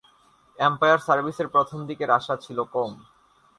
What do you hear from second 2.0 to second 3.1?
আশা ছিল কম।